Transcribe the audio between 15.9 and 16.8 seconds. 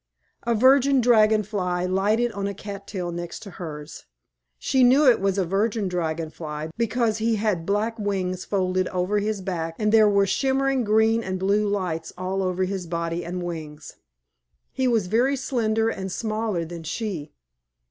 smaller